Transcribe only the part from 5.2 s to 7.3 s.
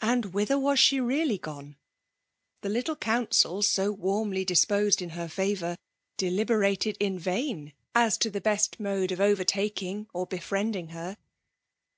fa vour, deliberated in